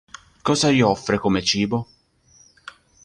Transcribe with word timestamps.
Cosa 0.41 0.71
gli 0.71 0.81
offre 0.81 1.19
come 1.19 1.43
cibo? 1.43 1.87